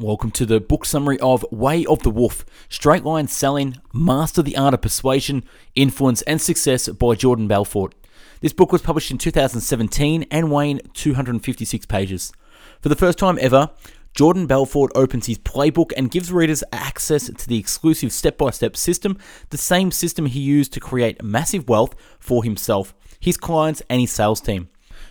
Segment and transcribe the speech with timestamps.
[0.00, 4.56] Welcome to the book summary of Way of the Wolf Straight Line Selling, Master the
[4.56, 5.42] Art of Persuasion,
[5.74, 7.96] Influence, and Success by Jordan Belfort.
[8.40, 12.32] This book was published in 2017 and weighing 256 pages.
[12.80, 13.70] For the first time ever,
[14.14, 18.76] Jordan Belfort opens his playbook and gives readers access to the exclusive step by step
[18.76, 19.18] system,
[19.50, 24.12] the same system he used to create massive wealth for himself, his clients, and his
[24.12, 24.68] sales team.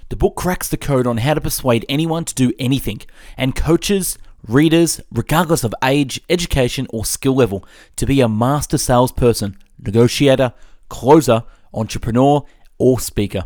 [0.08, 3.02] The book cracks the code on how to persuade anyone to do anything,
[3.36, 4.18] and coaches,
[4.48, 10.54] readers, regardless of age, education, or skill level, to be a master salesperson, negotiator,
[10.90, 12.44] closer, entrepreneur,
[12.78, 13.44] or speaker.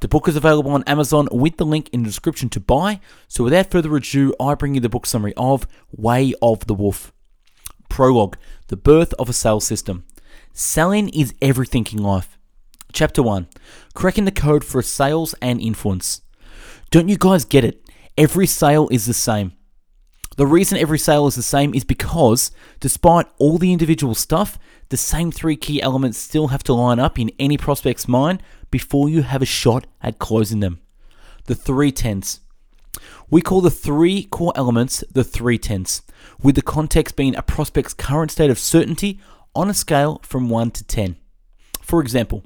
[0.00, 3.00] The book is available on Amazon with the link in the description to buy.
[3.28, 7.12] So, without further ado, I bring you the book summary of Way of the Wolf.
[7.90, 8.36] Prologue
[8.68, 10.04] The Birth of a Sales System.
[10.52, 12.38] Selling is everything in life.
[12.92, 13.48] Chapter 1
[13.94, 16.22] Cracking the Code for Sales and Influence.
[16.90, 17.84] Don't you guys get it?
[18.16, 19.52] Every sale is the same.
[20.36, 24.58] The reason every sale is the same is because, despite all the individual stuff,
[24.88, 29.08] the same three key elements still have to line up in any prospect's mind before
[29.08, 30.80] you have a shot at closing them.
[31.46, 31.92] The three.
[33.30, 35.60] We call the three core elements the three
[36.42, 39.20] with the context being a prospect's current state of certainty
[39.54, 41.16] on a scale from 1 to 10.
[41.80, 42.44] For example,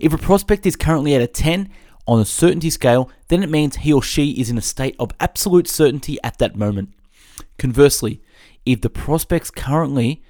[0.00, 1.70] if a prospect is currently at a 10
[2.06, 5.10] on a certainty scale, then it means he or she is in a state of
[5.18, 6.90] absolute certainty at that moment.
[7.58, 8.20] Conversely,
[8.64, 10.22] if the prospect's currently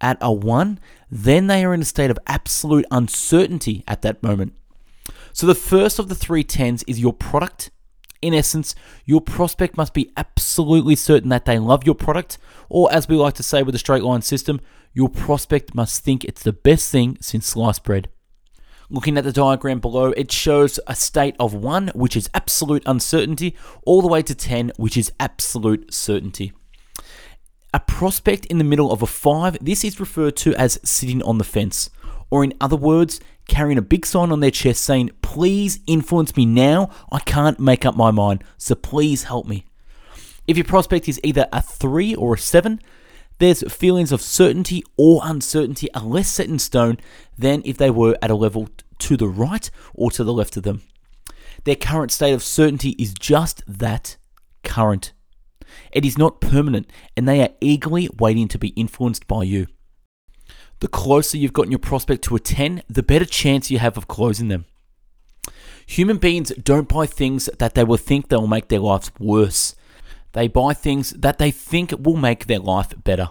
[0.00, 0.78] at a 1,
[1.10, 4.54] then they are in a state of absolute uncertainty at that moment.
[5.32, 7.70] So the first of the three tens is your product.
[8.22, 12.38] In essence, your prospect must be absolutely certain that they love your product,
[12.68, 14.60] or as we like to say with the straight line system,
[14.92, 18.08] your prospect must think it's the best thing since sliced bread.
[18.88, 23.56] Looking at the diagram below, it shows a state of 1, which is absolute uncertainty,
[23.84, 26.52] all the way to 10, which is absolute certainty.
[27.76, 31.36] A prospect in the middle of a 5, this is referred to as sitting on
[31.36, 31.90] the fence,
[32.30, 36.46] or in other words, carrying a big sign on their chest saying, Please influence me
[36.46, 39.66] now, I can't make up my mind, so please help me.
[40.46, 42.80] If your prospect is either a 3 or a 7,
[43.40, 46.96] there's feelings of certainty or uncertainty are less set in stone
[47.36, 48.70] than if they were at a level
[49.00, 50.80] to the right or to the left of them.
[51.64, 54.16] Their current state of certainty is just that
[54.64, 55.12] current.
[55.92, 59.66] It is not permanent, and they are eagerly waiting to be influenced by you.
[60.80, 64.08] The closer you've gotten your prospect to a 10, the better chance you have of
[64.08, 64.66] closing them.
[65.86, 69.74] Human beings don't buy things that they will think they will make their lives worse.
[70.32, 73.30] They buy things that they think will make their life better.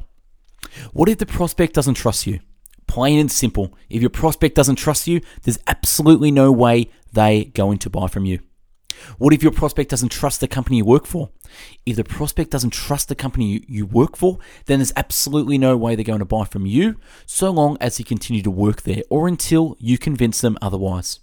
[0.94, 2.40] What if the prospect doesn't trust you?
[2.88, 3.74] Plain and simple.
[3.90, 8.26] If your prospect doesn't trust you, there's absolutely no way they're going to buy from
[8.26, 8.40] you.
[9.18, 11.30] What if your prospect doesn't trust the company you work for?
[11.86, 15.96] If the prospect doesn't trust the company you work for, then there's absolutely no way
[15.96, 19.28] they're going to buy from you so long as you continue to work there or
[19.28, 21.20] until you convince them otherwise.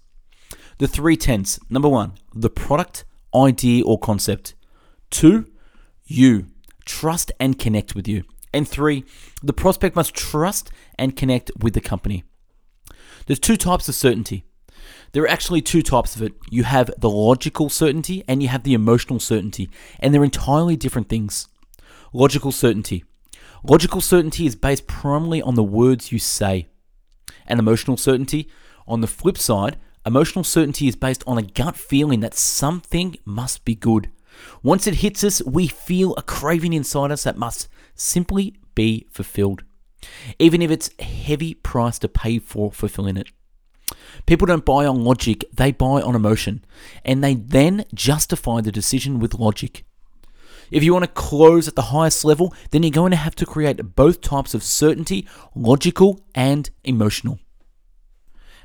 [0.79, 4.55] The three tens number one, the product, idea, or concept.
[5.11, 5.47] Two,
[6.05, 6.47] you.
[6.85, 8.25] Trust and connect with you.
[8.53, 9.05] And three,
[9.43, 12.25] the prospect must trust and connect with the company.
[13.27, 14.45] There's two types of certainty
[15.13, 16.33] there are actually two types of it.
[16.51, 19.69] You have the logical certainty and you have the emotional certainty,
[20.01, 21.49] and they're entirely different things.
[22.13, 23.05] Logical certainty.
[23.63, 26.67] Logical certainty is based primarily on the words you say.
[27.47, 28.49] And emotional certainty,
[28.87, 33.65] on the flip side, emotional certainty is based on a gut feeling that something must
[33.65, 34.11] be good.
[34.63, 39.63] Once it hits us, we feel a craving inside us that must simply be fulfilled,
[40.39, 43.29] even if it's a heavy price to pay for fulfilling it.
[44.27, 46.65] People don't buy on logic, they buy on emotion.
[47.05, 49.85] And they then justify the decision with logic.
[50.71, 53.47] If you want to close at the highest level, then you're going to have to
[53.47, 57.39] create both types of certainty logical and emotional.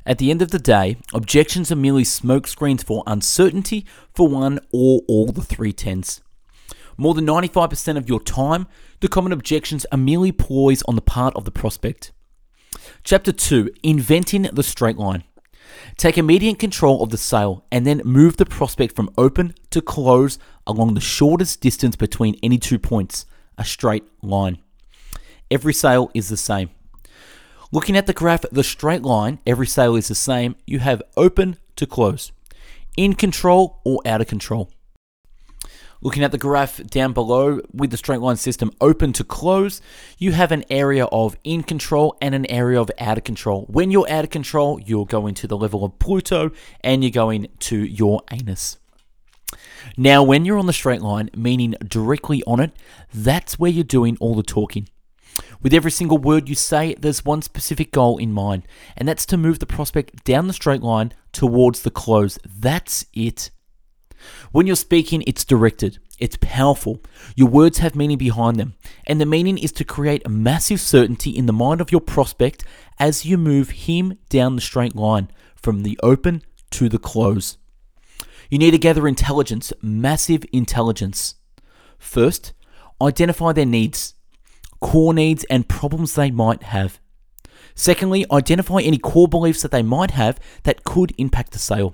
[0.06, 5.02] At the end of the day, objections are merely smokescreens for uncertainty for one or
[5.10, 6.22] all the three tens.
[6.96, 8.68] More than 95% of your time,
[9.02, 12.14] the common objections are merely ploys on the part of the prospect.
[13.04, 15.24] Chapter 2 Inventing the Straight Line.
[15.98, 20.38] Take immediate control of the sale and then move the prospect from open to close
[20.66, 23.26] along the shortest distance between any two points,
[23.58, 24.58] a straight line.
[25.50, 26.70] Every sale is the same.
[27.72, 30.56] Looking at the graph, the straight line, every sale is the same.
[30.66, 32.32] You have open to close,
[32.96, 34.72] in control or out of control.
[36.02, 39.82] Looking at the graph down below with the straight line system open to close,
[40.18, 43.66] you have an area of in control and an area of out of control.
[43.68, 46.52] When you're out of control, you're going to the level of Pluto
[46.82, 48.78] and you're going to your anus.
[49.96, 52.72] Now, when you're on the straight line, meaning directly on it,
[53.14, 54.90] that's where you're doing all the talking.
[55.62, 58.64] With every single word you say, there's one specific goal in mind,
[58.96, 62.38] and that's to move the prospect down the straight line towards the close.
[62.46, 63.50] That's it.
[64.52, 67.02] When you're speaking, it's directed, it's powerful.
[67.36, 68.76] Your words have meaning behind them,
[69.06, 72.64] and the meaning is to create a massive certainty in the mind of your prospect
[73.00, 76.42] as you move him down the straight line from the open
[76.72, 77.58] to the close.
[78.50, 81.36] You need to gather intelligence, massive intelligence.
[81.98, 82.54] First,
[83.02, 84.16] identify their needs,
[84.80, 87.00] core needs, and problems they might have.
[87.76, 91.94] Secondly, identify any core beliefs that they might have that could impact the sale.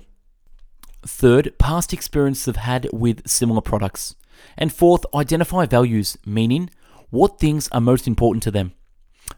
[1.06, 4.14] Third, past experience they've had with similar products.
[4.56, 6.70] And fourth, identify values, meaning
[7.10, 8.72] what things are most important to them.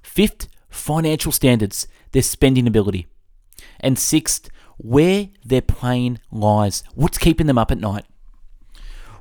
[0.02, 3.06] Fifth, financial standards, their spending ability.
[3.80, 4.48] And sixth,
[4.78, 8.04] where their pain lies, what's keeping them up at night.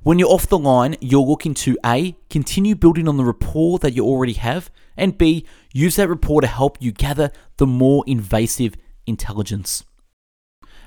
[0.04, 3.94] When you're off the line, you're looking to A, continue building on the rapport that
[3.94, 8.76] you already have, and B, use that rapport to help you gather the more invasive
[9.08, 9.84] intelligence.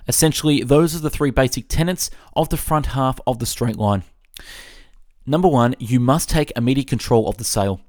[0.08, 4.05] Essentially, those are the three basic tenets of the front half of the straight line.
[5.26, 7.82] Number one, you must take immediate control of the sale.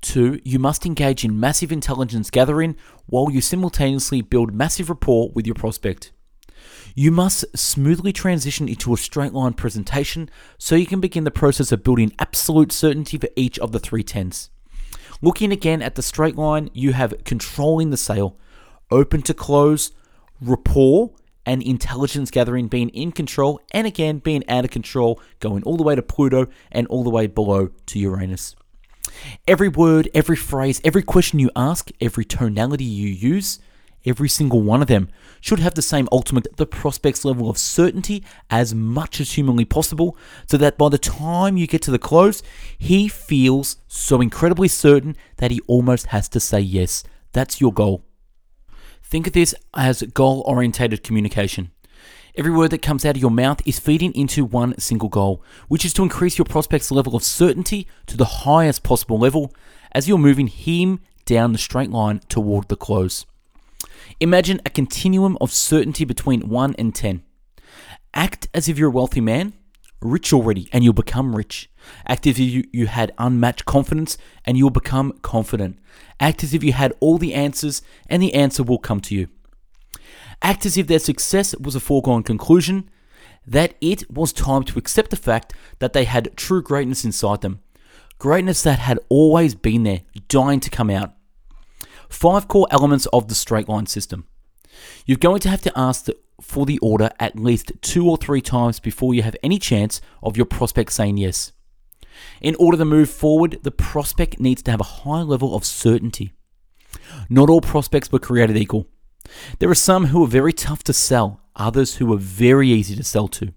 [0.00, 2.74] Two, you must engage in massive intelligence gathering
[3.06, 6.10] while you simultaneously build massive rapport with your prospect.
[6.94, 10.28] You must smoothly transition into a straight line presentation
[10.58, 14.02] so you can begin the process of building absolute certainty for each of the three
[14.02, 14.50] tens.
[15.22, 18.36] Looking again at the straight line, you have controlling the sale,
[18.90, 19.92] open to close,
[20.40, 21.12] rapport,
[21.46, 25.82] and intelligence gathering being in control, and again being out of control, going all the
[25.82, 28.54] way to Pluto and all the way below to Uranus.
[29.48, 33.58] Every word, every phrase, every question you ask, every tonality you use,
[34.06, 35.08] every single one of them
[35.40, 40.16] should have the same ultimate, the prospect's level of certainty as much as humanly possible,
[40.46, 42.42] so that by the time you get to the close,
[42.78, 47.02] he feels so incredibly certain that he almost has to say yes.
[47.32, 48.04] That's your goal.
[49.10, 51.72] Think of this as goal orientated communication.
[52.36, 55.84] Every word that comes out of your mouth is feeding into one single goal, which
[55.84, 59.52] is to increase your prospect's level of certainty to the highest possible level
[59.90, 63.26] as you're moving him down the straight line toward the close.
[64.20, 67.24] Imagine a continuum of certainty between 1 and 10.
[68.14, 69.54] Act as if you're a wealthy man,
[70.00, 71.68] rich already, and you'll become rich.
[72.06, 75.78] Act as if you, you had unmatched confidence, and you'll become confident.
[76.18, 79.28] Act as if you had all the answers, and the answer will come to you.
[80.42, 82.88] Act as if their success was a foregone conclusion,
[83.46, 87.60] that it was time to accept the fact that they had true greatness inside them.
[88.18, 91.12] Greatness that had always been there, dying to come out.
[92.08, 94.26] Five core elements of the straight line system.
[95.06, 96.08] You're going to have to ask
[96.40, 100.36] for the order at least two or three times before you have any chance of
[100.36, 101.52] your prospect saying yes.
[102.40, 106.32] In order to move forward, the prospect needs to have a high level of certainty.
[107.28, 108.86] Not all prospects were created equal.
[109.58, 113.04] There are some who are very tough to sell, others who are very easy to
[113.04, 113.52] sell to,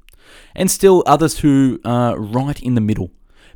[0.56, 3.12] and still others who are right in the middle,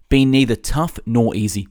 [0.10, 1.68] being neither tough nor easy.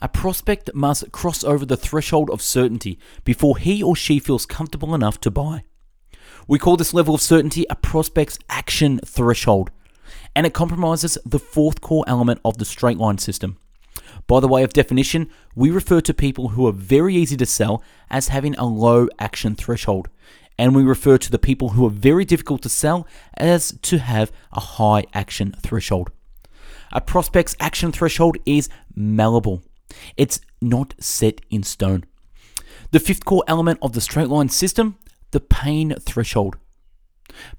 [0.00, 4.94] A prospect must cross over the threshold of certainty before he or she feels comfortable
[4.94, 5.64] enough to buy.
[6.46, 9.70] We call this level of certainty a prospect's action threshold,
[10.36, 13.58] and it compromises the fourth core element of the straight line system.
[14.26, 17.82] By the way of definition, we refer to people who are very easy to sell
[18.10, 20.08] as having a low action threshold,
[20.58, 24.32] and we refer to the people who are very difficult to sell as to have
[24.52, 26.10] a high action threshold.
[26.92, 29.62] A prospect's action threshold is malleable.
[30.16, 32.04] It's not set in stone.
[32.92, 34.96] The fifth core element of the straight line system,
[35.32, 36.56] the pain threshold.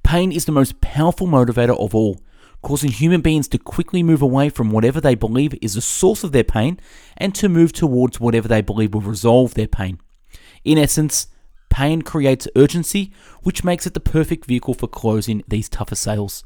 [0.03, 2.22] Pain is the most powerful motivator of all,
[2.65, 6.31] causing human beings to quickly move away from whatever they believe is the source of
[6.31, 6.79] their pain
[7.15, 10.00] and to move towards whatever they believe will resolve their pain.
[10.63, 11.27] In essence,
[11.69, 16.43] pain creates urgency, which makes it the perfect vehicle for closing these tougher sales.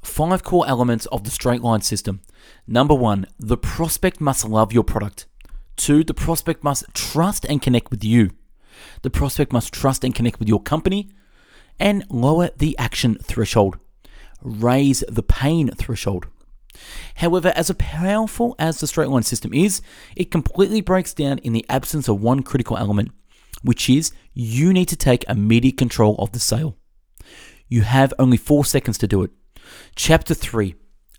[0.00, 2.22] Five core elements of the straight line system.
[2.66, 5.26] Number one, the prospect must love your product.
[5.76, 8.30] Two, the prospect must trust and connect with you.
[9.02, 11.10] The prospect must trust and connect with your company.
[11.78, 13.76] And lower the action threshold.
[14.42, 16.26] Raise the pain threshold.
[17.16, 19.82] However, as powerful as the straight line system is,
[20.16, 23.12] it completely breaks down in the absence of one critical element,
[23.62, 26.76] which is you need to take immediate control of the sale.
[27.68, 29.30] You have only four seconds to do it.
[29.94, 30.74] Chapter 3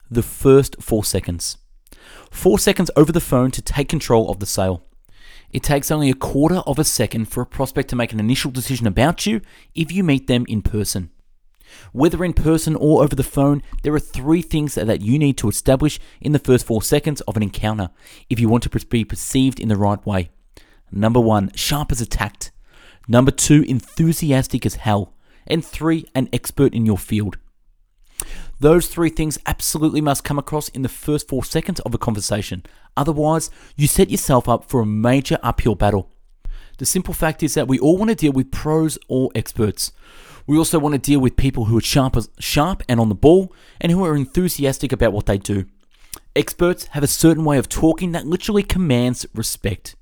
[0.10, 1.58] The first four seconds.
[2.32, 4.84] Four seconds over the phone to take control of the sale.
[5.52, 8.50] It takes only a quarter of a second for a prospect to make an initial
[8.50, 9.42] decision about you
[9.76, 11.12] if you meet them in person.
[11.92, 15.50] Whether in person or over the phone, there are three things that you need to
[15.50, 17.90] establish in the first four seconds of an encounter
[18.30, 20.30] if you want to be perceived in the right way.
[20.92, 22.52] Number one, sharp as a tact.
[23.08, 25.14] Number two, enthusiastic as hell.
[25.48, 27.38] And three, an expert in your field.
[28.60, 32.64] Those three things absolutely must come across in the first four seconds of a conversation.
[32.96, 36.10] Otherwise, you set yourself up for a major uphill battle.
[36.78, 39.92] The simple fact is that we all want to deal with pros or experts.
[40.46, 43.54] We also want to deal with people who are sharp, sharp and on the ball
[43.80, 45.66] and who are enthusiastic about what they do.
[46.36, 49.96] Experts have a certain way of talking that literally commands respect.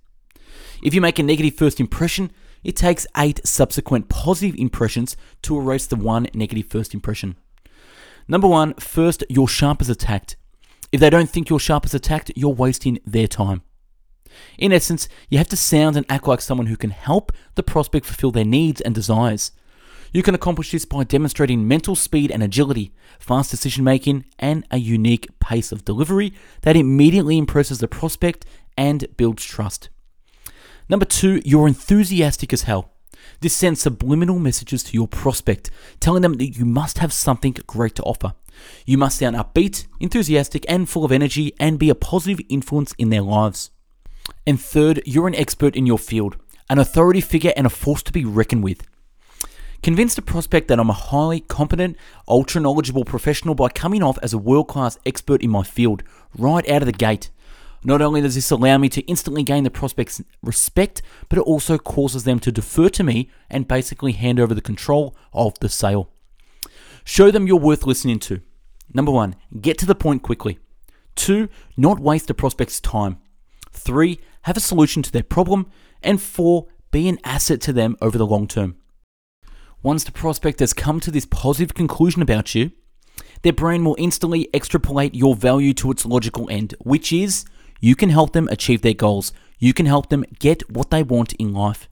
[0.81, 2.31] If you make a negative first impression,
[2.63, 7.35] it takes eight subsequent positive impressions to erase the one negative first impression.
[8.27, 10.37] Number one, first, you're sharp as attacked.
[10.91, 13.61] If they don't think you're sharp as attacked, you're wasting their time.
[14.57, 18.05] In essence, you have to sound and act like someone who can help the prospect
[18.05, 19.51] fulfill their needs and desires.
[20.13, 24.77] You can accomplish this by demonstrating mental speed and agility, fast decision making, and a
[24.77, 28.45] unique pace of delivery that immediately impresses the prospect
[28.77, 29.89] and builds trust.
[30.89, 32.91] Number two, you're enthusiastic as hell.
[33.39, 37.95] This sends subliminal messages to your prospect, telling them that you must have something great
[37.95, 38.33] to offer.
[38.85, 43.09] You must sound upbeat, enthusiastic, and full of energy and be a positive influence in
[43.09, 43.71] their lives.
[44.45, 46.35] And third, you're an expert in your field,
[46.69, 48.85] an authority figure and a force to be reckoned with.
[49.83, 51.97] Convince the prospect that I'm a highly competent,
[52.27, 56.03] ultra knowledgeable professional by coming off as a world class expert in my field
[56.37, 57.31] right out of the gate.
[57.83, 61.79] Not only does this allow me to instantly gain the prospect's respect, but it also
[61.79, 66.11] causes them to defer to me and basically hand over the control of the sale.
[67.03, 68.41] Show them you're worth listening to.
[68.93, 70.59] Number one, get to the point quickly.
[71.15, 73.17] Two, not waste the prospect's time.
[73.71, 75.71] Three, have a solution to their problem.
[76.03, 78.75] And four, be an asset to them over the long term.
[79.83, 82.71] Once the prospect has come to this positive conclusion about you,
[83.41, 87.45] their brain will instantly extrapolate your value to its logical end, which is
[87.79, 89.33] you can help them achieve their goals.
[89.57, 91.89] You can help them get what they want in life.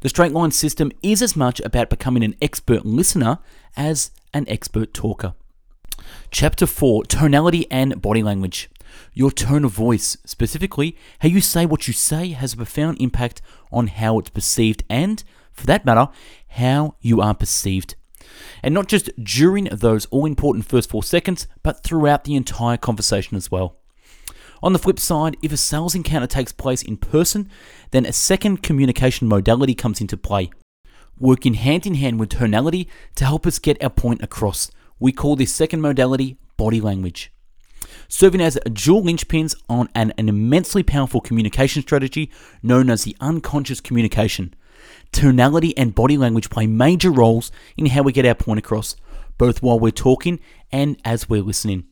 [0.00, 3.38] The straight line system is as much about becoming an expert listener
[3.76, 5.34] as an expert talker.
[6.30, 8.70] Chapter 4 Tonality and Body Language.
[9.12, 13.42] Your tone of voice, specifically how you say what you say, has a profound impact
[13.72, 15.24] on how it's perceived and,
[15.58, 16.08] for that matter,
[16.48, 17.96] how you are perceived.
[18.62, 23.36] And not just during those all important first four seconds, but throughout the entire conversation
[23.36, 23.76] as well.
[24.62, 27.48] On the flip side, if a sales encounter takes place in person,
[27.90, 30.50] then a second communication modality comes into play,
[31.18, 34.70] working hand in hand with tonality to help us get our point across.
[34.98, 37.32] We call this second modality body language.
[38.08, 42.30] Serving as dual linchpins on an, an immensely powerful communication strategy
[42.62, 44.54] known as the unconscious communication.
[45.12, 48.96] Tonality and body language play major roles in how we get our point across,
[49.36, 51.84] both while we're talking and as we're listening.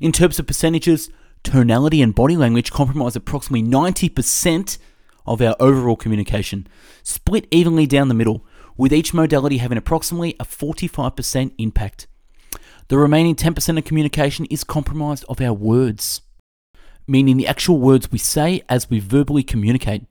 [0.00, 1.10] In terms of percentages,
[1.42, 4.78] tonality and body language comprise approximately 90%
[5.26, 6.66] of our overall communication,
[7.02, 8.44] split evenly down the middle,
[8.76, 12.06] with each modality having approximately a 45% impact.
[12.88, 16.22] The remaining 10% of communication is comprised of our words,
[17.06, 20.06] meaning the actual words we say as we verbally communicate.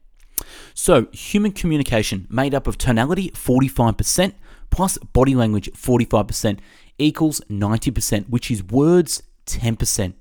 [0.74, 4.34] So, human communication made up of tonality 45%
[4.70, 6.58] plus body language 45%
[6.98, 10.14] equals 90%, which is words 10%.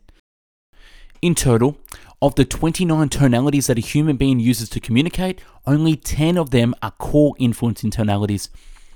[1.22, 1.78] In total,
[2.22, 6.74] of the 29 tonalities that a human being uses to communicate, only 10 of them
[6.82, 8.50] are core influencing tonalities,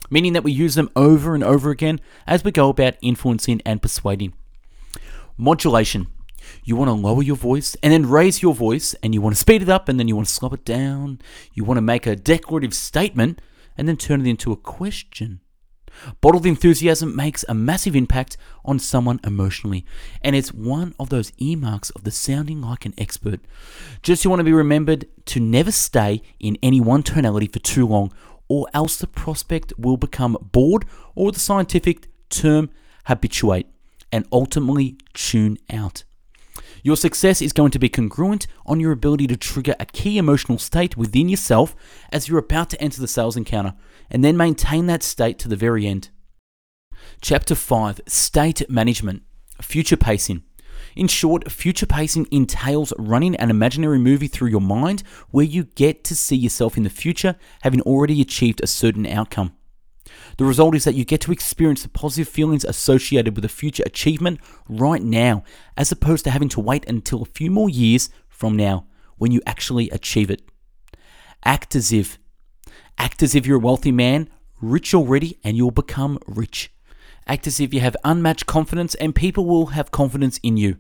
[0.10, 3.82] meaning that we use them over and over again as we go about influencing and
[3.82, 4.34] persuading.
[5.38, 6.08] Modulation.
[6.64, 9.40] You want to lower your voice and then raise your voice, and you want to
[9.40, 11.20] speed it up and then you want to slow it down.
[11.54, 13.42] You want to make a declarative statement
[13.78, 15.42] and then turn it into a question.
[16.22, 18.36] Bottled enthusiasm makes a massive impact
[18.66, 19.86] on someone emotionally,
[20.22, 23.40] and it's one of those earmarks of the sounding like an expert.
[24.02, 27.88] Just you want to be remembered to never stay in any one tonality for too
[27.88, 28.12] long,
[28.48, 30.86] or else the prospect will become bored,
[31.16, 32.70] or the scientific term
[33.06, 33.68] habituate,
[34.12, 36.04] and ultimately tune out.
[36.86, 40.58] Your success is going to be congruent on your ability to trigger a key emotional
[40.58, 41.78] state within yourself
[42.12, 43.74] as you're about to enter the sales encounter,
[44.12, 46.10] and then maintain that state to the very end.
[47.22, 49.24] Chapter 5 State Management
[49.62, 50.44] Future Pacing.
[50.94, 56.04] In short, future pacing entails running an imaginary movie through your mind where you get
[56.04, 59.54] to see yourself in the future having already achieved a certain outcome.
[60.38, 63.84] The result is that you get to experience the positive feelings associated with a future
[63.86, 65.44] achievement right now,
[65.78, 68.86] as opposed to having to wait until a few more years from now
[69.18, 70.42] when you actually achieve it.
[71.46, 72.18] Act as if.
[72.98, 74.30] Act as if you're a wealthy man,
[74.62, 76.72] rich already, and you'll become rich.
[77.28, 80.78] Act as if you have unmatched confidence and people will have confidence in you.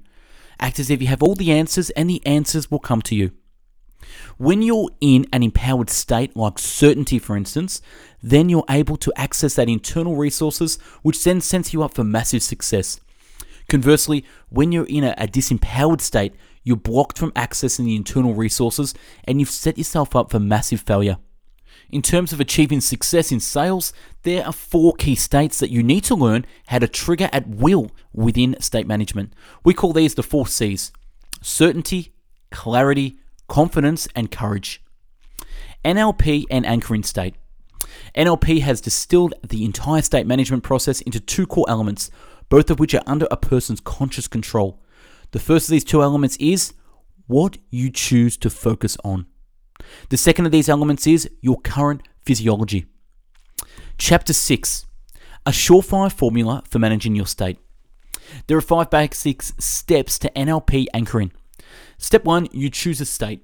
[0.59, 3.31] Act as if you have all the answers and the answers will come to you.
[4.37, 7.81] When you're in an empowered state, like certainty for instance,
[8.21, 12.43] then you're able to access that internal resources, which then sets you up for massive
[12.43, 12.99] success.
[13.69, 16.33] Conversely, when you're in a, a disempowered state,
[16.63, 18.93] you're blocked from accessing the internal resources
[19.25, 21.17] and you've set yourself up for massive failure.
[21.89, 23.93] In terms of achieving success in sales,
[24.23, 27.91] there are four key states that you need to learn how to trigger at will
[28.13, 29.33] within state management.
[29.63, 30.91] We call these the four C's
[31.41, 32.13] certainty,
[32.51, 34.81] clarity, confidence, and courage.
[35.83, 37.35] NLP and anchoring state.
[38.15, 42.09] NLP has distilled the entire state management process into two core elements,
[42.49, 44.81] both of which are under a person's conscious control.
[45.31, 46.73] The first of these two elements is
[47.27, 49.25] what you choose to focus on.
[50.09, 52.85] The second of these elements is your current physiology.
[53.97, 54.85] Chapter 6
[55.45, 57.57] A surefire formula for managing your state.
[58.47, 61.31] There are five basic steps to NLP anchoring.
[62.03, 63.39] Step one, you choose a state.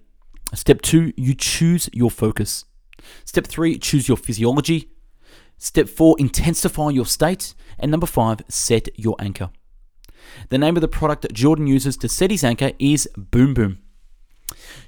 [0.54, 2.66] Step two, you choose your focus.
[3.24, 4.90] Step three, choose your physiology.
[5.58, 7.56] Step four, intensify your state.
[7.80, 9.52] And number five, set your anchor.
[10.50, 13.80] The name of the product Jordan uses to set his anchor is Boom Boom.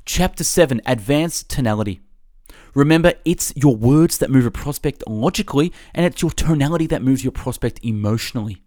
[0.06, 2.02] Chapter 7 Advanced Tonality.
[2.76, 7.24] Remember, it's your words that move a prospect logically, and it's your tonality that moves
[7.24, 8.64] your prospect emotionally.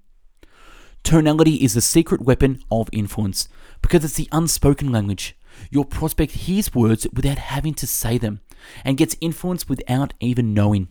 [1.04, 3.46] Tonality is the secret weapon of influence
[3.82, 5.36] because it's the unspoken language.
[5.70, 8.40] Your prospect hears words without having to say them
[8.86, 10.88] and gets influence without even knowing.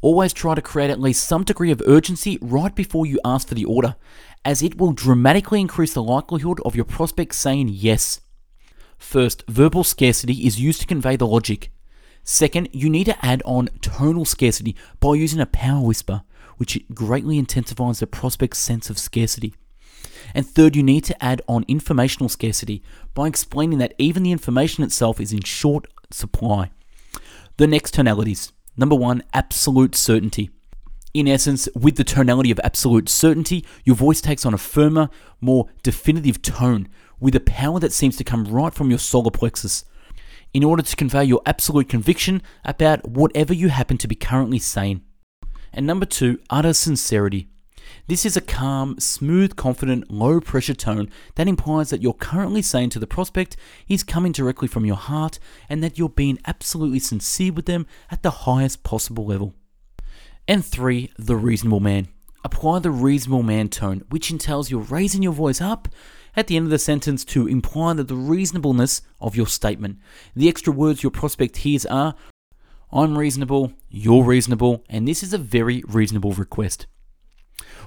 [0.00, 3.54] Always try to create at least some degree of urgency right before you ask for
[3.54, 3.96] the order,
[4.44, 8.20] as it will dramatically increase the likelihood of your prospect saying yes.
[8.96, 11.72] First, verbal scarcity is used to convey the logic.
[12.22, 16.22] Second, you need to add on tonal scarcity by using a power whisper,
[16.62, 19.52] which greatly intensifies the prospect's sense of scarcity.
[20.32, 24.84] And third, you need to add on informational scarcity by explaining that even the information
[24.84, 26.70] itself is in short supply.
[27.56, 28.52] The next tonalities.
[28.76, 30.50] Number one, absolute certainty.
[31.12, 35.10] In essence, with the tonality of absolute certainty, your voice takes on a firmer,
[35.40, 39.84] more definitive tone with a power that seems to come right from your solar plexus
[40.54, 45.02] in order to convey your absolute conviction about whatever you happen to be currently saying.
[45.72, 47.48] And number two, utter sincerity.
[48.08, 52.90] This is a calm, smooth, confident, low pressure tone that implies that you're currently saying
[52.90, 53.56] to the prospect
[53.88, 58.22] is coming directly from your heart and that you're being absolutely sincere with them at
[58.22, 59.54] the highest possible level.
[60.48, 62.08] And three, the reasonable man.
[62.44, 65.88] Apply the reasonable man tone, which entails you're raising your voice up
[66.34, 69.98] at the end of the sentence to imply that the reasonableness of your statement.
[70.34, 72.16] The extra words your prospect hears are
[72.92, 76.86] I'm reasonable, you're reasonable, and this is a very reasonable request.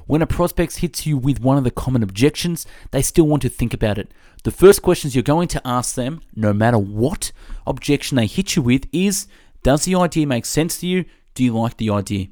[0.08, 3.50] When a prospect hits you with one of the common objections, they still want to
[3.50, 4.12] think about it.
[4.44, 7.32] The first questions you're going to ask them, no matter what
[7.68, 9.28] objection they hit you with, is
[9.62, 11.06] Does the idea make sense to you?
[11.36, 12.28] Do you like the idea?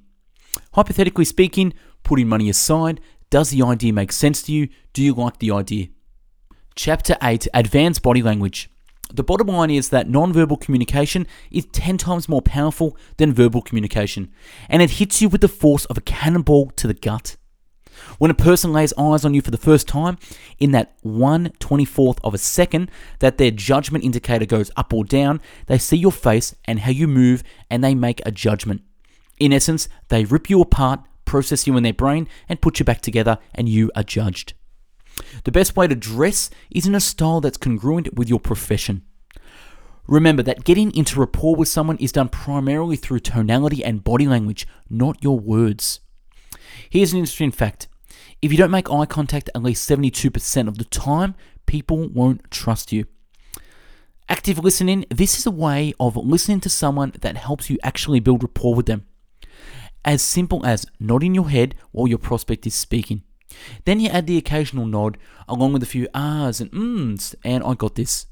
[0.74, 4.70] Hypothetically speaking, putting money aside, does the idea make sense to you?
[4.94, 5.88] Do you like the idea?
[6.76, 8.70] Chapter 8 Advanced Body Language.
[9.16, 14.32] The bottom line is that nonverbal communication is 10 times more powerful than verbal communication,
[14.68, 17.36] and it hits you with the force of a cannonball to the gut.
[18.18, 20.18] When a person lays eyes on you for the first time,
[20.58, 25.40] in that 1 24th of a second that their judgment indicator goes up or down,
[25.68, 28.82] they see your face and how you move and they make a judgment.
[29.40, 33.02] In essence, they rip you apart, process you in their brain, and put you back
[33.02, 34.54] together, and you are judged.
[35.44, 39.04] The best way to dress is in a style that's congruent with your profession.
[40.08, 44.68] Remember that getting into rapport with someone is done primarily through tonality and body language,
[44.90, 46.02] not your words.
[46.90, 47.88] Here's an interesting fact
[48.42, 52.92] if you don't make eye contact at least 72% of the time, people won't trust
[52.92, 53.06] you.
[54.28, 58.44] Active listening this is a way of listening to someone that helps you actually build
[58.44, 59.06] rapport with them.
[60.04, 63.24] As simple as nodding your head while your prospect is speaking.
[63.86, 67.74] Then you add the occasional nod along with a few ahs and ums, and I
[67.74, 68.28] got this.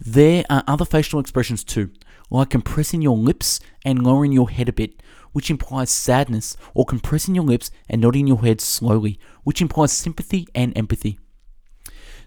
[0.00, 1.90] There are other facial expressions too,
[2.30, 7.34] like compressing your lips and lowering your head a bit, which implies sadness, or compressing
[7.34, 11.18] your lips and nodding your head slowly, which implies sympathy and empathy.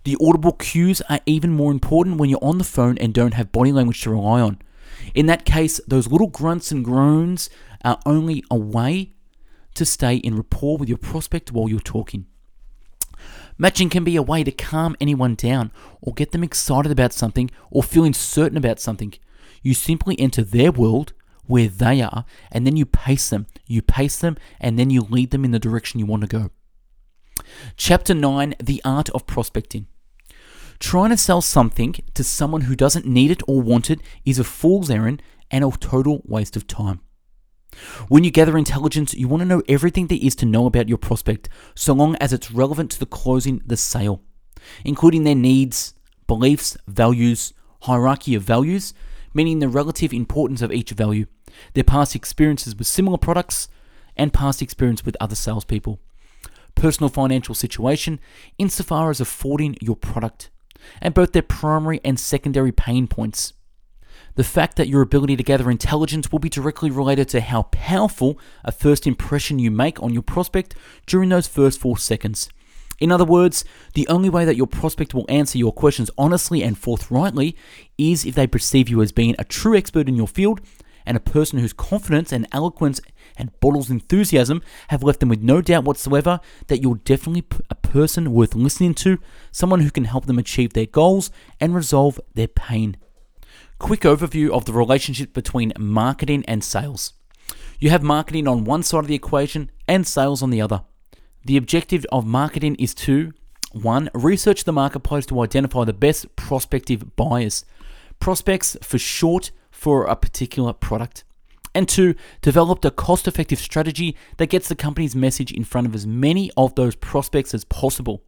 [0.04, 3.52] The audible cues are even more important when you're on the phone and don't have
[3.52, 4.60] body language to rely on.
[5.14, 7.50] In that case, those little grunts and groans
[7.84, 9.14] are only a way
[9.76, 12.26] to stay in rapport with your prospect while you're talking.
[13.58, 17.52] Matching can be a way to calm anyone down or get them excited about something
[17.70, 19.14] or feeling certain about something.
[19.62, 21.14] You simply enter their world
[21.46, 23.48] where they are, and then you pace them.
[23.66, 26.52] You pace them, and then you lead them in the direction you want to go.
[27.76, 29.88] Chapter 9 The Art of Prospecting.
[30.80, 34.44] Trying to sell something to someone who doesn't need it or want it is a
[34.44, 37.02] fool's errand and a total waste of time.
[38.08, 40.98] When you gather intelligence, you want to know everything there is to know about your
[40.98, 44.22] prospect, so long as it's relevant to the closing the sale,
[44.84, 45.94] including their needs,
[46.28, 47.54] beliefs, values,
[47.84, 48.94] hierarchy of values,
[49.34, 51.26] meaning the relative importance of each value,
[51.74, 53.68] their past experiences with similar products,
[54.18, 56.00] and past experience with other salespeople,
[56.76, 58.20] personal financial situation,
[58.58, 60.50] insofar as affording your product,
[61.02, 63.54] and both their primary and secondary pain points
[64.40, 68.40] the fact that your ability to gather intelligence will be directly related to how powerful
[68.64, 70.74] a first impression you make on your prospect
[71.06, 72.48] during those first four seconds.
[73.02, 76.78] In other words, the only way that your prospect will answer your questions honestly and
[76.78, 77.54] forthrightly
[77.98, 80.62] is if they perceive you as being a true expert in your field
[81.06, 83.02] and a person whose confidence and eloquence
[83.36, 88.32] and bottles enthusiasm have left them with no doubt whatsoever that you're definitely a person
[88.32, 89.20] worth listening to,
[89.52, 92.96] someone who can help them achieve their goals and resolve their pain.
[93.80, 97.14] Quick overview of the relationship between marketing and sales.
[97.80, 100.84] You have marketing on one side of the equation and sales on the other.
[101.46, 103.32] The objective of marketing is to
[103.72, 104.10] 1.
[104.14, 107.64] Research the marketplace to identify the best prospective buyers,
[108.20, 111.24] prospects for short for a particular product.
[111.74, 112.16] And 2.
[112.42, 116.52] Develop a cost effective strategy that gets the company's message in front of as many
[116.58, 118.24] of those prospects as possible.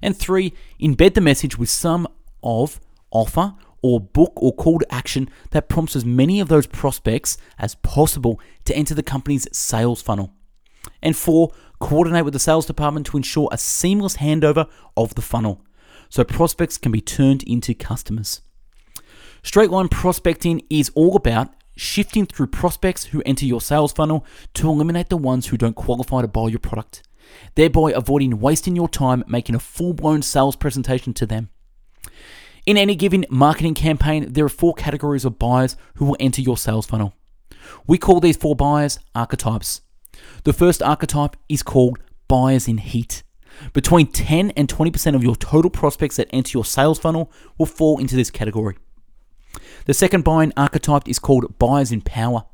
[0.00, 0.52] And 3.
[0.80, 2.06] Embed the message with some
[2.42, 3.54] of offer
[3.86, 8.40] or book or call to action that prompts as many of those prospects as possible
[8.64, 10.32] to enter the company's sales funnel.
[11.02, 15.64] And four, coordinate with the sales department to ensure a seamless handover of the funnel
[16.08, 18.40] so prospects can be turned into customers.
[19.42, 24.68] Straight line prospecting is all about shifting through prospects who enter your sales funnel to
[24.68, 27.02] eliminate the ones who don't qualify to buy your product,
[27.54, 31.50] thereby avoiding wasting your time making a full blown sales presentation to them.
[32.66, 36.56] In any given marketing campaign, there are four categories of buyers who will enter your
[36.56, 37.14] sales funnel.
[37.86, 39.82] We call these four buyers archetypes.
[40.42, 43.22] The first archetype is called buyers in heat.
[43.72, 47.98] Between 10 and 20% of your total prospects that enter your sales funnel will fall
[47.98, 48.76] into this category.
[49.84, 52.46] The second buying archetype is called buyers in power.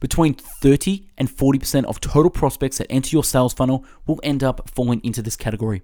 [0.00, 4.70] Between 30 and 40% of total prospects that enter your sales funnel will end up
[4.70, 5.82] falling into this category.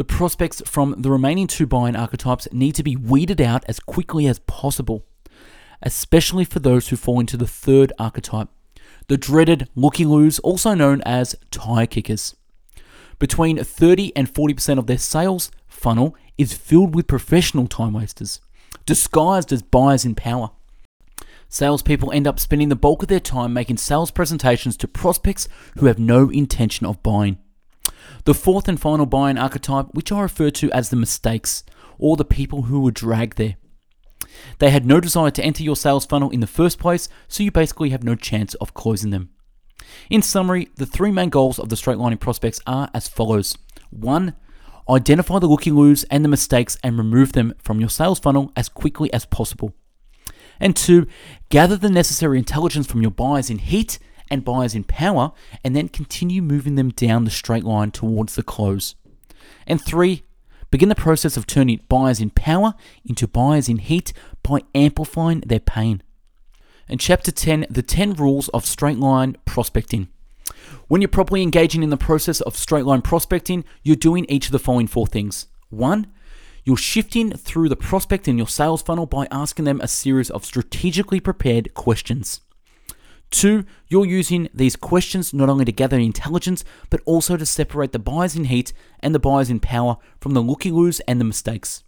[0.00, 4.26] The prospects from the remaining two buying archetypes need to be weeded out as quickly
[4.26, 5.04] as possible,
[5.82, 8.48] especially for those who fall into the third archetype,
[9.08, 12.34] the dreaded looky loos, also known as tire kickers.
[13.18, 18.40] Between 30 and 40% of their sales funnel is filled with professional time wasters,
[18.86, 20.50] disguised as buyers in power.
[21.50, 25.84] Salespeople end up spending the bulk of their time making sales presentations to prospects who
[25.84, 27.36] have no intention of buying.
[28.24, 31.64] The fourth and final buying archetype, which I refer to as the mistakes,
[31.98, 33.56] or the people who were dragged there.
[34.58, 37.50] They had no desire to enter your sales funnel in the first place, so you
[37.50, 39.30] basically have no chance of closing them.
[40.08, 43.56] In summary, the three main goals of the straight lining prospects are as follows
[43.90, 44.34] 1.
[44.88, 48.68] Identify the looking loos and the mistakes and remove them from your sales funnel as
[48.68, 49.74] quickly as possible.
[50.58, 51.06] And 2.
[51.48, 53.98] Gather the necessary intelligence from your buyers in heat
[54.30, 55.32] and buyers in power,
[55.64, 58.94] and then continue moving them down the straight line towards the close.
[59.66, 60.22] And three,
[60.70, 64.12] begin the process of turning buyers in power into buyers in heat
[64.42, 66.02] by amplifying their pain.
[66.88, 70.08] And chapter 10, the 10 rules of straight line prospecting.
[70.88, 74.52] When you're properly engaging in the process of straight line prospecting, you're doing each of
[74.52, 75.46] the following four things.
[75.68, 76.08] One,
[76.64, 80.44] you're shifting through the prospect in your sales funnel by asking them a series of
[80.44, 82.40] strategically prepared questions.
[83.30, 87.98] Two, you're using these questions not only to gather intelligence, but also to separate the
[87.98, 91.84] buyers in heat and the buyers in power from the looky loos and the mistakes.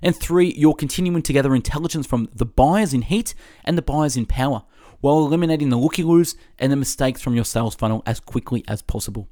[0.00, 4.16] And three, you're continuing to gather intelligence from the buyers in heat and the buyers
[4.16, 4.62] in power,
[5.00, 8.80] while eliminating the looky loos and the mistakes from your sales funnel as quickly as
[8.80, 9.28] possible.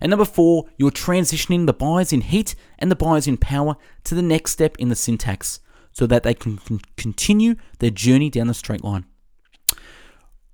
[0.00, 4.14] And number four, you're transitioning the buyers in heat and the buyers in power to
[4.14, 5.60] the next step in the syntax
[5.92, 6.58] so that they can
[6.96, 9.04] continue their journey down the straight line.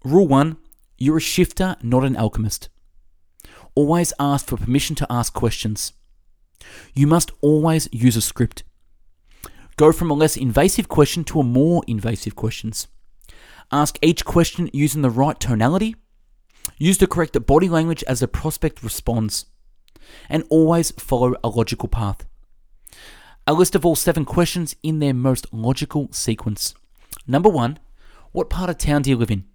[0.04, 0.56] Rule one
[1.02, 2.68] you're a shifter, not an alchemist.
[3.74, 5.94] Always ask for permission to ask questions.
[6.94, 8.64] You must always use a script.
[9.76, 12.86] Go from a less invasive question to a more invasive questions.
[13.72, 15.96] Ask each question using the right tonality.
[16.76, 19.46] Use the correct body language as the prospect responds.
[20.28, 22.26] And always follow a logical path.
[23.46, 26.74] A list of all seven questions in their most logical sequence.
[27.26, 27.78] Number one,
[28.32, 29.49] What part of town do you live in?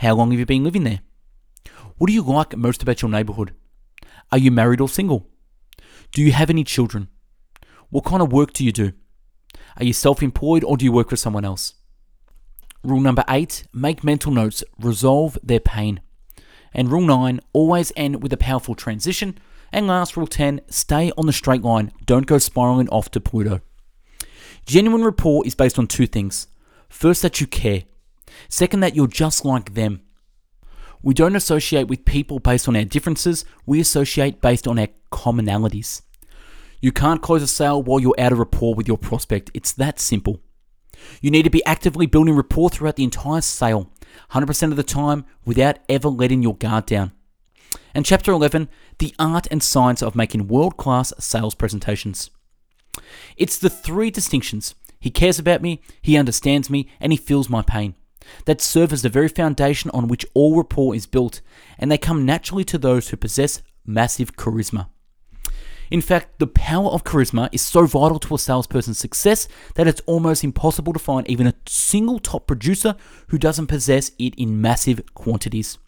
[0.00, 1.00] How long have you been living there?
[1.98, 3.54] What do you like most about your neighborhood?
[4.32, 5.26] Are you married or single?
[6.12, 7.08] Do you have any children?
[7.90, 8.94] What kind of work do you do?
[9.76, 11.74] Are you self employed or do you work for someone else?
[12.82, 16.00] Rule number eight make mental notes, resolve their pain.
[16.72, 19.36] And rule nine always end with a powerful transition.
[19.70, 23.60] And last, rule 10 stay on the straight line, don't go spiraling off to Pluto.
[24.64, 26.46] Genuine rapport is based on two things
[26.88, 27.82] first, that you care,
[28.48, 30.02] second, that you're just like them.
[31.02, 36.02] We don't associate with people based on our differences, we associate based on our commonalities.
[36.80, 39.50] You can't close a sale while you're out of rapport with your prospect.
[39.54, 40.40] It's that simple.
[41.22, 43.90] You need to be actively building rapport throughout the entire sale,
[44.32, 47.12] 100% of the time, without ever letting your guard down.
[47.94, 52.30] And chapter 11 The Art and Science of Making World Class Sales Presentations.
[53.36, 57.62] It's the three distinctions he cares about me, he understands me, and he feels my
[57.62, 57.94] pain
[58.44, 61.40] that serve as the very foundation on which all rapport is built,
[61.78, 64.88] and they come naturally to those who possess massive charisma.
[65.90, 70.02] In fact, the power of charisma is so vital to a salesperson's success that it's
[70.06, 72.94] almost impossible to find even a single top producer
[73.28, 75.78] who doesn't possess it in massive quantities.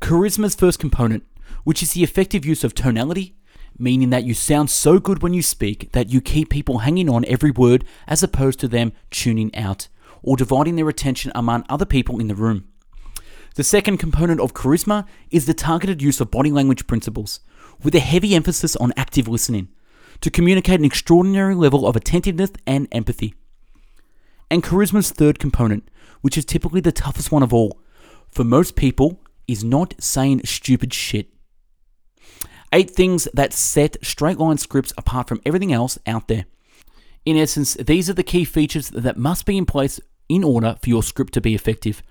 [0.00, 1.24] Charisma's first component,
[1.64, 3.34] which is the effective use of tonality,
[3.76, 7.24] meaning that you sound so good when you speak that you keep people hanging on
[7.26, 9.88] every word as opposed to them tuning out
[10.22, 12.68] or dividing their attention among other people in the room.
[13.54, 17.40] The second component of charisma is the targeted use of body language principles,
[17.82, 19.68] with a heavy emphasis on active listening,
[20.20, 23.34] to communicate an extraordinary level of attentiveness and empathy.
[24.50, 25.88] And charisma's third component,
[26.22, 27.78] which is typically the toughest one of all,
[28.30, 31.28] for most people, is not saying stupid shit.
[32.72, 36.46] Eight things that set straight line scripts apart from everything else out there.
[37.26, 40.00] In essence, these are the key features that must be in place
[40.34, 42.02] in order for your script to be effective.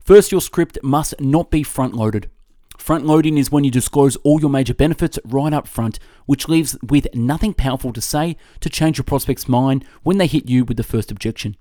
[0.00, 2.30] First, your script must not be front loaded.
[2.76, 6.76] Front loading is when you disclose all your major benefits right up front, which leaves
[6.82, 10.76] with nothing powerful to say to change your prospect's mind when they hit you with
[10.76, 11.56] the first objection.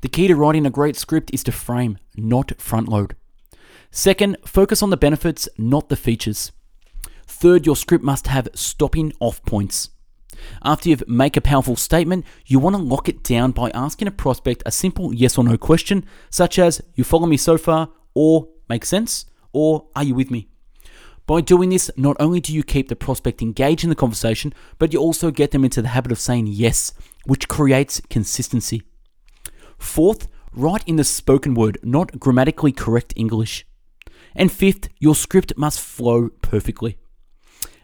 [0.00, 3.16] The key to writing a great script is to frame, not front load.
[3.90, 6.50] Second, focus on the benefits, not the features.
[7.26, 9.90] Third, your script must have stopping off points.
[10.62, 14.12] After you make a powerful statement, you want to lock it down by asking a
[14.12, 17.90] prospect a simple yes or no question, such as, You follow me so far?
[18.14, 19.26] or Make sense?
[19.52, 20.48] or Are you with me?
[21.26, 24.92] By doing this, not only do you keep the prospect engaged in the conversation, but
[24.92, 26.92] you also get them into the habit of saying yes,
[27.24, 28.82] which creates consistency.
[29.78, 33.66] Fourth, write in the spoken word, not grammatically correct English.
[34.34, 36.98] And fifth, your script must flow perfectly.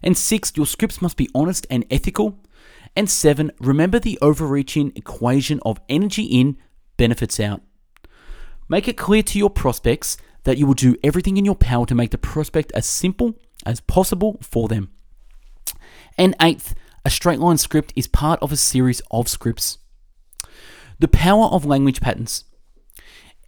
[0.02, 2.38] And sixth, your scripts must be honest and ethical.
[2.96, 6.56] And seven, remember the overreaching equation of energy in,
[6.96, 7.62] benefits out.
[8.68, 11.94] Make it clear to your prospects that you will do everything in your power to
[11.94, 14.90] make the prospect as simple as possible for them.
[16.16, 19.78] And eighth, a straight line script is part of a series of scripts.
[20.98, 22.44] The power of language patterns.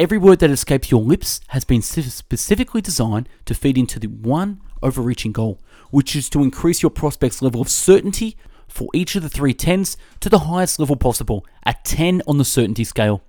[0.03, 4.61] Every word that escapes your lips has been specifically designed to feed into the one
[4.83, 5.61] overreaching goal,
[5.93, 8.37] which is to increase your prospect's level of certainty
[8.67, 12.45] for each of the three tens to the highest level possible, a 10 on the
[12.45, 13.23] certainty scale.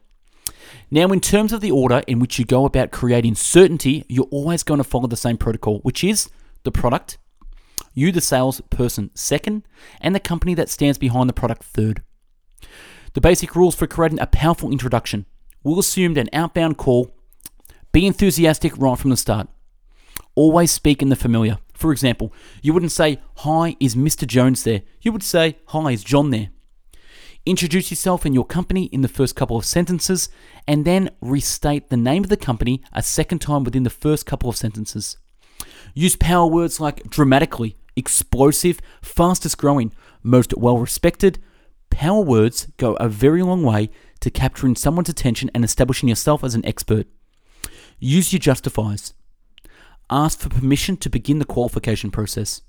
[0.89, 4.63] Now, in terms of the order in which you go about creating certainty, you're always
[4.63, 6.27] going to follow the same protocol, which is
[6.63, 7.19] the product,
[7.93, 9.61] you, the salesperson, second,
[10.01, 12.01] and the company that stands behind the product, third.
[13.13, 15.27] The basic rules for creating a powerful introduction
[15.63, 17.15] we'll assume an outbound call,
[17.91, 19.47] be enthusiastic right from the start.
[20.35, 21.59] Always speak in the familiar.
[21.73, 24.25] For example, you wouldn't say, Hi, is Mr.
[24.25, 24.81] Jones there?
[25.01, 26.49] You would say, Hi, is John there?
[27.45, 30.29] Introduce yourself and your company in the first couple of sentences,
[30.65, 34.49] and then restate the name of the company a second time within the first couple
[34.49, 35.17] of sentences.
[35.93, 41.37] Use power words like dramatically, explosive, fastest growing, most well respected.
[41.89, 43.89] Power words go a very long way
[44.23, 47.07] to capturing someone's attention and establishing yourself as an expert.
[47.99, 49.13] Use your justifiers.
[50.09, 52.61] Ask for permission to begin the qualification process.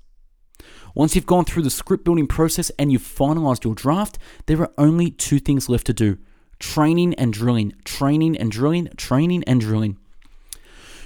[0.93, 4.73] Once you've gone through the script building process and you've finalized your draft, there are
[4.77, 6.17] only two things left to do
[6.59, 9.97] training and drilling, training and drilling, training and drilling.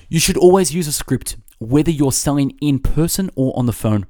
[0.07, 4.07] You should always use a script, whether you're selling in person or on the phone.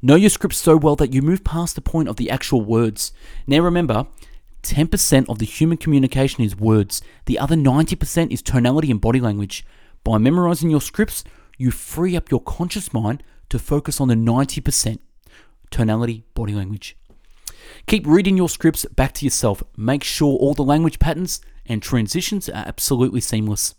[0.00, 3.12] Know your script so well that you move past the point of the actual words.
[3.46, 4.06] Now remember,
[4.62, 9.64] 10% of the human communication is words, the other 90% is tonality and body language.
[10.04, 11.24] By memorizing your scripts,
[11.58, 14.98] you free up your conscious mind to focus on the 90%
[15.70, 16.96] tonality, body language.
[17.86, 19.62] Keep reading your scripts back to yourself.
[19.76, 23.74] Make sure all the language patterns and transitions are absolutely seamless.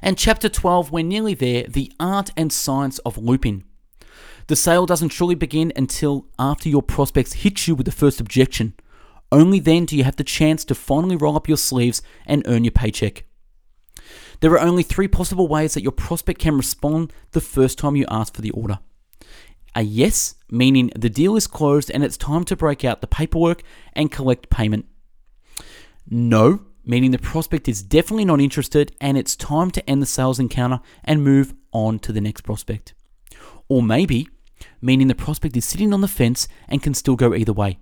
[0.00, 3.64] And chapter 12, we're nearly there the art and science of looping.
[4.48, 8.74] The sale doesn't truly begin until after your prospects hit you with the first objection.
[9.32, 12.64] Only then do you have the chance to finally roll up your sleeves and earn
[12.64, 13.24] your paycheck.
[14.40, 18.04] There are only three possible ways that your prospect can respond the first time you
[18.10, 18.78] ask for the order.
[19.74, 23.62] A yes, meaning the deal is closed and it's time to break out the paperwork
[23.94, 24.84] and collect payment.
[26.10, 30.38] No, meaning the prospect is definitely not interested and it's time to end the sales
[30.38, 32.92] encounter and move on to the next prospect.
[33.68, 34.28] Or maybe,
[34.82, 37.78] meaning the prospect is sitting on the fence and can still go either way.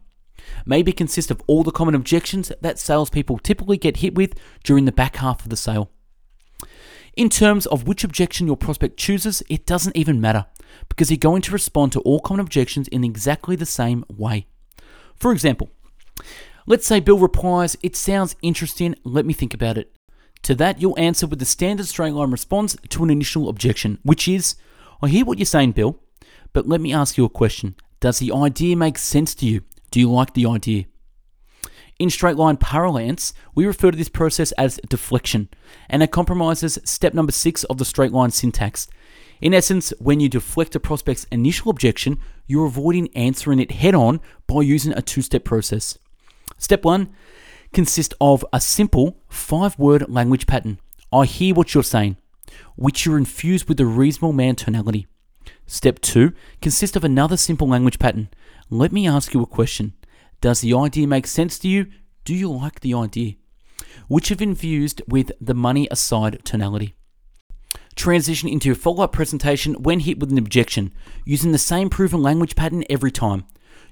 [0.66, 4.92] Maybe consist of all the common objections that salespeople typically get hit with during the
[4.92, 5.90] back half of the sale.
[7.16, 10.46] In terms of which objection your prospect chooses, it doesn't even matter
[10.88, 14.46] because you're going to respond to all common objections in exactly the same way.
[15.16, 15.70] For example,
[16.66, 19.92] let's say Bill replies, It sounds interesting, let me think about it.
[20.42, 24.26] To that, you'll answer with the standard straight line response to an initial objection, which
[24.26, 24.54] is,
[25.02, 25.98] I hear what you're saying, Bill,
[26.52, 27.74] but let me ask you a question.
[28.00, 29.62] Does the idea make sense to you?
[29.90, 30.84] Do you like the idea?
[31.98, 35.48] In straight line parlance, we refer to this process as deflection,
[35.88, 38.88] and it compromises step number six of the straight line syntax.
[39.40, 44.20] In essence, when you deflect a prospect's initial objection, you're avoiding answering it head on
[44.46, 45.98] by using a two step process.
[46.56, 47.10] Step one
[47.72, 50.78] consists of a simple five word language pattern.
[51.12, 52.16] I hear what you're saying,
[52.76, 55.06] which you're infused with a reasonable man tonality.
[55.66, 58.28] Step two consists of another simple language pattern.
[58.72, 59.94] Let me ask you a question.
[60.40, 61.88] Does the idea make sense to you?
[62.24, 63.34] Do you like the idea?
[64.06, 66.94] Which have infused with the money aside tonality.
[67.96, 70.92] Transition into a follow up presentation when hit with an objection,
[71.24, 73.44] using the same proven language pattern every time.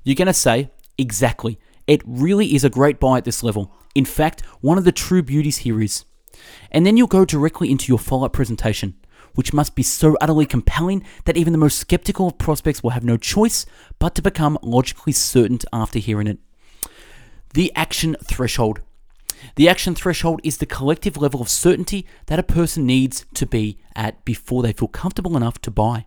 [0.05, 3.75] You're going to say, exactly, it really is a great buy at this level.
[3.97, 6.05] In fact, one of the true beauties here is.
[6.71, 8.95] And then you'll go directly into your follow up presentation,
[9.39, 13.05] which must be so utterly compelling that even the most skeptical of prospects will have
[13.05, 13.67] no choice
[14.01, 16.39] but to become logically certain after hearing it.
[17.55, 18.81] The action threshold.
[19.55, 23.79] The action threshold is the collective level of certainty that a person needs to be
[23.95, 26.07] at before they feel comfortable enough to buy.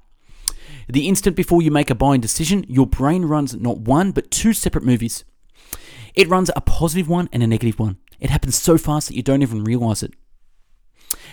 [0.89, 4.51] The instant before you make a buying decision, your brain runs not one but two
[4.51, 5.23] separate movies.
[6.15, 7.95] It runs a positive one and a negative one.
[8.19, 10.15] It happens so fast that you don't even realize it.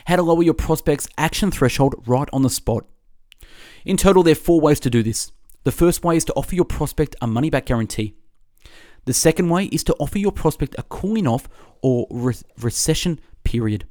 [0.09, 2.87] How to lower your prospect's action threshold right on the spot.
[3.85, 5.33] In total, there are four ways to do this.
[5.65, 8.15] The first way is to offer your prospect a money back guarantee.
[9.05, 11.47] The second way is to offer your prospect a cooling off
[11.83, 13.85] or re- rescission period.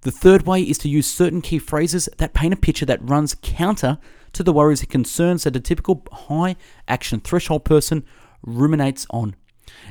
[0.00, 3.36] The third way is to use certain key phrases that paint a picture that runs
[3.42, 3.98] counter
[4.32, 6.56] to the worries and concerns that a typical high
[6.88, 8.06] action threshold person
[8.42, 9.36] ruminates on.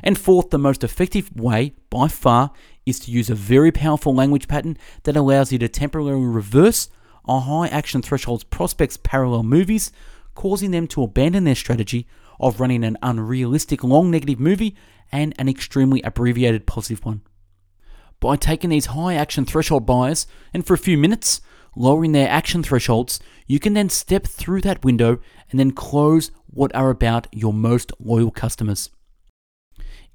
[0.02, 2.52] And fourth, the most effective way by far
[2.84, 6.88] is to use a very powerful language pattern that allows you to temporarily reverse
[7.28, 9.90] a high action threshold's prospects' parallel movies,
[10.34, 12.06] causing them to abandon their strategy
[12.38, 14.76] of running an unrealistic long negative movie
[15.10, 17.22] and an extremely abbreviated positive one.
[18.20, 21.40] By taking these high action threshold buyers and for a few minutes
[21.74, 26.74] lowering their action thresholds, you can then step through that window and then close what
[26.74, 28.90] are about your most loyal customers.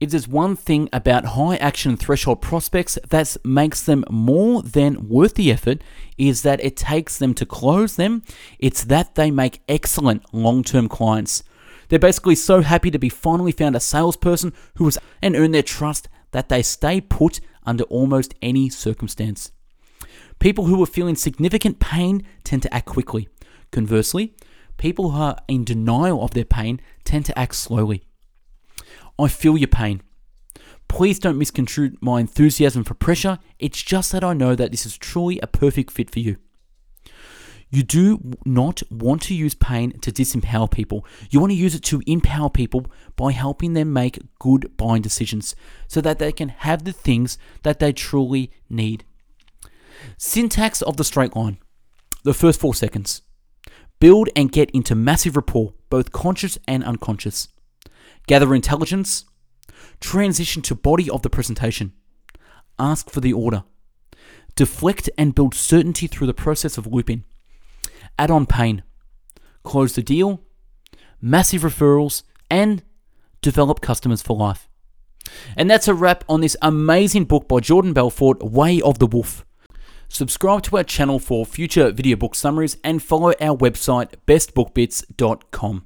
[0.02, 5.36] If there's one thing about high action threshold prospects that makes them more than worth
[5.36, 5.84] the effort,
[6.18, 8.24] is that it takes them to close them.
[8.58, 11.44] It's that they make excellent long term clients.
[11.88, 15.62] They're basically so happy to be finally found a salesperson who has and earn their
[15.62, 19.52] trust that they stay put under almost any circumstance.
[20.40, 23.30] People who are feeling significant pain tend to act quickly.
[23.70, 24.34] Conversely,
[24.78, 28.02] people who are in denial of their pain tend to act slowly.
[29.22, 30.02] I feel your pain.
[30.88, 33.38] Please don't misconstrue my enthusiasm for pressure.
[33.60, 36.38] It's just that I know that this is truly a perfect fit for you.
[37.70, 41.06] You do not want to use pain to disempower people.
[41.30, 45.56] You want to use it to empower people by helping them make good buying decisions
[45.88, 49.06] so that they can have the things that they truly need.
[50.18, 51.60] Syntax of the straight line.
[52.24, 53.22] The first four seconds.
[54.02, 57.48] Build and get into massive rapport, both conscious and unconscious
[58.28, 59.26] gather intelligence,
[60.00, 61.94] transition to body of the presentation,
[62.80, 63.64] ask for the order,
[64.56, 67.24] deflect and build certainty through the process of looping,
[68.18, 68.84] add on pain,
[69.64, 70.42] close the deal,
[71.22, 72.84] massive referrals, and
[73.42, 74.68] develop customers for life.
[75.56, 79.46] And that's a wrap on this amazing book by Jordan Belfort, Way of the Wolf.
[80.12, 85.86] Subscribe to our channel for future video book summaries, and follow our website bestbookbits.com.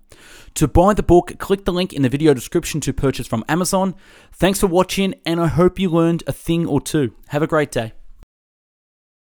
[0.55, 3.95] To buy the book, click the link in the video description to purchase from Amazon.
[4.33, 7.13] Thanks for watching, and I hope you learned a thing or two.
[7.27, 7.93] Have a great day.